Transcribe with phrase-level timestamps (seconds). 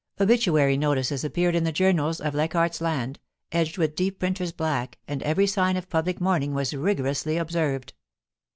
[0.19, 3.17] Obituary notices appeared in the journals of Leichaidt's I^nd,
[3.51, 7.93] edged with deep printer's black, and every sign of public mourning was rigorously observed.